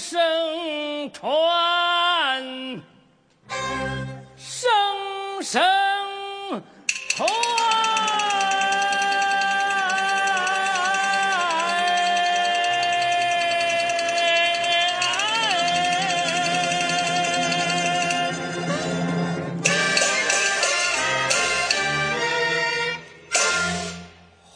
[0.00, 0.18] 声
[1.12, 2.42] 传，
[4.38, 4.70] 声
[5.42, 5.60] 声
[7.10, 7.28] 传。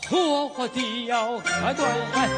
[0.08, 2.30] 活活的要割断，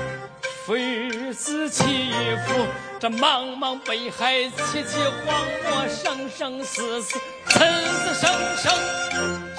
[0.66, 2.10] 非死岂
[2.44, 2.66] 复？
[2.98, 4.96] 这茫茫北海，凄凄
[5.26, 5.36] 荒
[5.70, 8.72] 漠，生生死死，死死生生，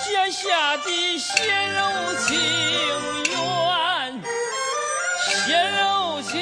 [0.03, 1.43] 结下的血
[1.75, 2.39] 肉情
[3.29, 4.21] 缘，
[5.45, 6.33] 血肉情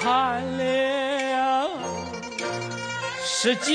[0.00, 1.70] 盼了
[3.24, 3.72] 十九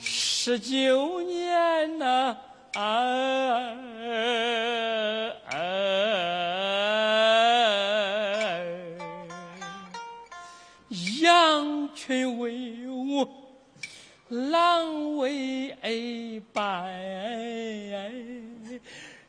[0.00, 2.36] 十九年呐、
[2.74, 3.87] 啊，羊
[12.78, 13.28] 群为伍，
[14.28, 16.88] 狼为伴。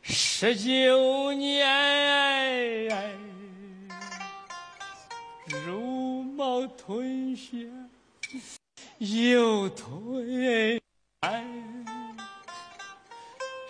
[0.02, 2.88] 十九年，
[5.66, 7.68] 如毛吞血。
[8.98, 10.80] 又退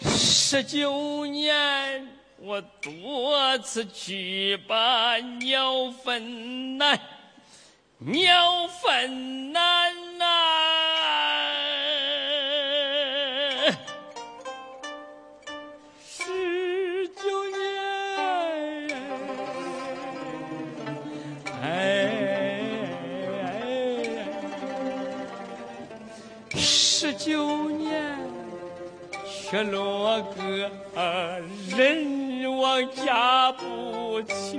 [0.01, 7.01] 十九年，我多次去把鸟粪难，
[8.03, 10.25] 鸟粪难呐、
[16.03, 17.61] 十九年，
[21.63, 22.17] 哎。
[26.57, 28.19] 十九年，
[29.51, 30.43] 却落个
[31.77, 34.59] 人亡家不全，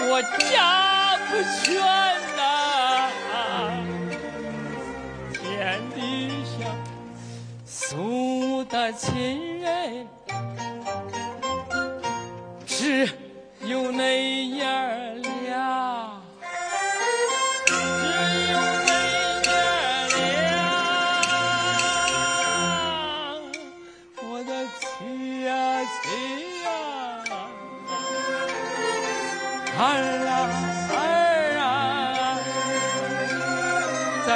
[0.00, 1.74] 我家不全
[2.36, 2.38] 呐、
[5.32, 5.98] 天底
[6.44, 6.56] 下
[7.66, 10.06] 送的亲人，
[12.64, 13.08] 只
[13.64, 14.17] 有那
[29.80, 29.82] 儿
[30.26, 30.30] 啊
[30.90, 30.98] 儿
[31.60, 32.36] 啊，
[34.26, 34.28] 咱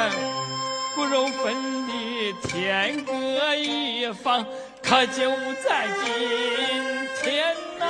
[0.95, 1.53] 骨肉分
[1.89, 3.13] 离，天各
[3.57, 4.47] 一方，
[4.81, 5.31] 可就
[5.65, 6.07] 在今
[7.21, 7.85] 天呐、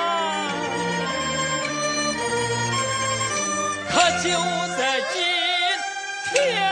[3.90, 4.30] 可就
[4.78, 4.80] 在
[5.12, 5.22] 今
[6.32, 6.72] 天。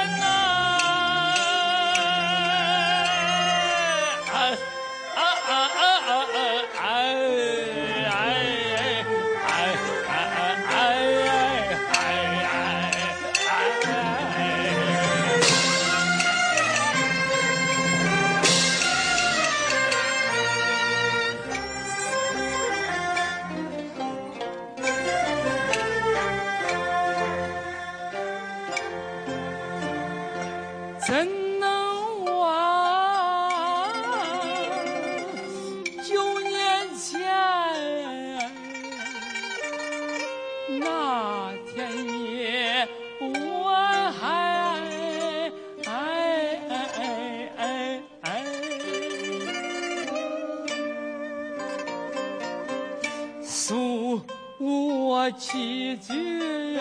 [55.21, 56.81] 我几句。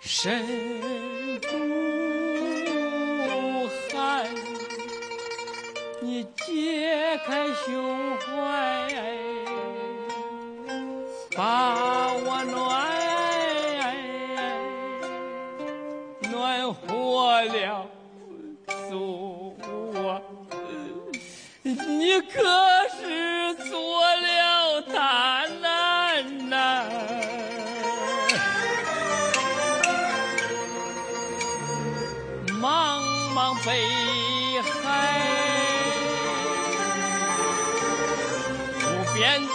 [0.00, 0.42] 身
[1.40, 1.48] 不
[3.92, 4.26] 寒，
[6.00, 8.24] 你解开胸怀，
[11.36, 12.54] 把我暖
[16.32, 17.86] 暖和了，
[18.88, 19.54] 诉
[19.92, 20.22] 我，
[21.62, 22.40] 你可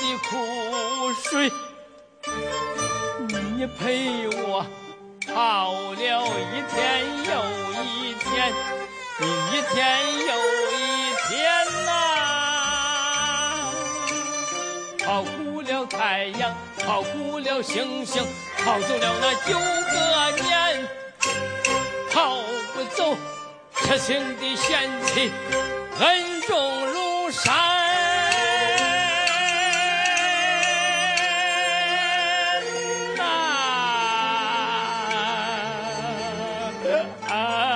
[0.10, 1.52] 的苦水，
[3.56, 4.66] 你陪我
[5.28, 6.00] 跑了
[6.52, 7.32] 一天又
[7.84, 8.28] 一天，
[9.52, 9.78] 一天
[10.26, 10.32] 又
[10.72, 10.80] 一
[11.28, 11.38] 天
[11.86, 11.88] 呐，
[15.06, 18.26] 跑过了太阳，跑过了星星，
[18.66, 20.88] 跑走了那九个年，
[22.12, 22.36] 跑
[22.74, 23.16] 不走
[23.76, 25.32] 痴情的嫌弃，
[26.00, 27.79] 恩重如山。
[37.30, 37.69] 啊。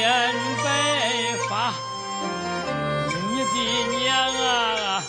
[0.00, 1.74] 白发，
[3.08, 3.54] 你的
[3.98, 5.04] 娘啊，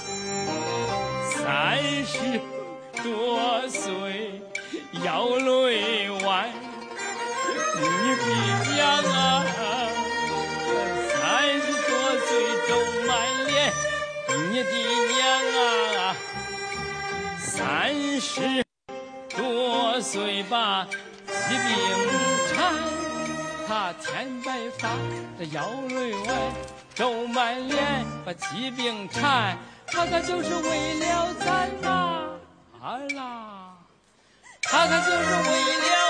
[1.23, 2.17] 三十
[3.01, 4.41] 多岁
[5.05, 6.49] 腰累弯。
[7.79, 7.81] 你
[8.15, 8.23] 的
[8.73, 9.13] 娘啊，
[11.13, 11.13] 三
[11.61, 12.27] 十多岁
[12.67, 12.69] 皱
[13.07, 13.11] 满
[13.47, 13.71] 脸。
[14.51, 14.69] 你的
[15.13, 15.21] 娘
[15.97, 16.15] 啊，
[17.39, 18.63] 三十
[19.37, 20.85] 多岁吧，
[21.25, 22.22] 疾病。
[23.75, 24.87] 那前白发
[25.35, 26.37] 这腰累弯
[26.93, 32.37] 皱满脸把疾病缠他可就是为了咱呐
[32.79, 33.75] 儿啦。
[34.61, 36.02] 他可就是为了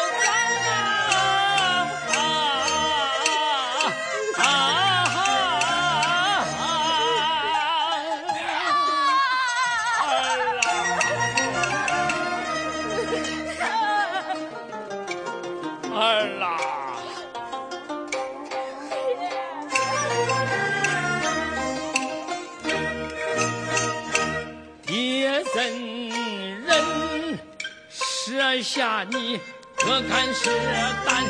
[28.35, 29.39] 这下你，
[29.77, 30.50] 可敢是
[31.06, 31.24] 胆？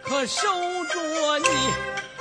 [0.00, 0.46] 可守
[0.92, 1.48] 着你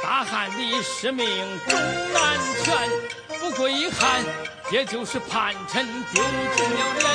[0.02, 1.28] 大汉的使命
[1.70, 1.80] 终
[2.12, 3.40] 难全。
[3.40, 4.24] 不归汉，
[4.72, 6.24] 也就是叛臣丢
[6.56, 7.08] 尽了脸；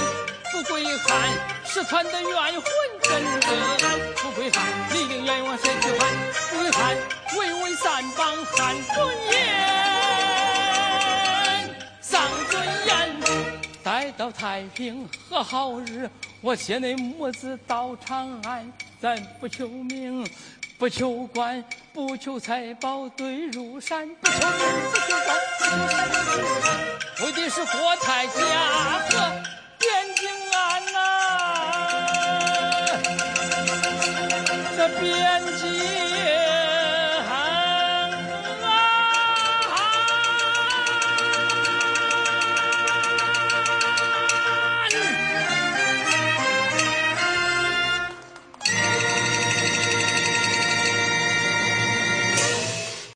[0.53, 1.29] 不归汉，
[1.65, 2.63] 失传的冤魂
[3.03, 3.49] 真得
[3.89, 4.63] 安；不归汉，
[4.95, 6.07] 立令冤枉谁去还？
[6.53, 6.97] 不归汉，
[7.37, 9.30] 巍巍三邦汉尊
[14.41, 16.09] 太平和好日，
[16.41, 18.73] 我携那母子到长安。
[18.99, 20.27] 咱不求名，
[20.79, 24.59] 不求官，不求财宝堆如山，不求名，
[24.91, 28.33] 不求官，不求财宝堆如山，为的是国泰家
[29.11, 29.11] 和，
[29.79, 30.99] 边境安呐。
[34.75, 35.50] 这边。